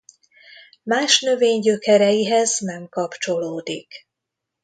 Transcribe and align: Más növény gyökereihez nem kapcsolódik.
Más 0.83 1.19
növény 1.21 1.59
gyökereihez 1.61 2.59
nem 2.59 2.87
kapcsolódik. 2.89 4.07